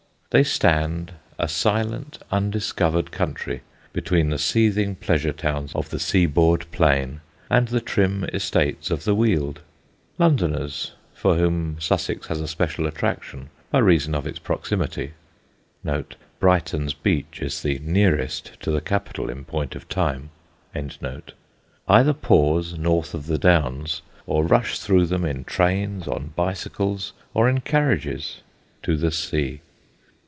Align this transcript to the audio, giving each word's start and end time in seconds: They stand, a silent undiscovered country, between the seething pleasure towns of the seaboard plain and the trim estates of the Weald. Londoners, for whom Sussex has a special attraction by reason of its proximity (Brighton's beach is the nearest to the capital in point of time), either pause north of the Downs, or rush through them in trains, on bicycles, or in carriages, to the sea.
They 0.33 0.43
stand, 0.43 1.11
a 1.37 1.49
silent 1.49 2.17
undiscovered 2.31 3.11
country, 3.11 3.63
between 3.91 4.29
the 4.29 4.37
seething 4.37 4.95
pleasure 4.95 5.33
towns 5.33 5.75
of 5.75 5.89
the 5.89 5.99
seaboard 5.99 6.63
plain 6.71 7.19
and 7.49 7.67
the 7.67 7.81
trim 7.81 8.23
estates 8.31 8.89
of 8.91 9.03
the 9.03 9.13
Weald. 9.13 9.59
Londoners, 10.17 10.93
for 11.13 11.35
whom 11.35 11.75
Sussex 11.81 12.27
has 12.27 12.39
a 12.39 12.47
special 12.47 12.87
attraction 12.87 13.49
by 13.71 13.79
reason 13.79 14.15
of 14.15 14.25
its 14.25 14.39
proximity 14.39 15.11
(Brighton's 16.39 16.93
beach 16.93 17.39
is 17.41 17.61
the 17.61 17.79
nearest 17.79 18.53
to 18.61 18.71
the 18.71 18.79
capital 18.79 19.29
in 19.29 19.43
point 19.43 19.75
of 19.75 19.89
time), 19.89 20.29
either 21.89 22.13
pause 22.13 22.77
north 22.77 23.13
of 23.13 23.25
the 23.25 23.37
Downs, 23.37 24.01
or 24.25 24.45
rush 24.45 24.79
through 24.79 25.07
them 25.07 25.25
in 25.25 25.43
trains, 25.43 26.07
on 26.07 26.31
bicycles, 26.37 27.11
or 27.33 27.49
in 27.49 27.59
carriages, 27.59 28.39
to 28.83 28.95
the 28.95 29.11
sea. 29.11 29.59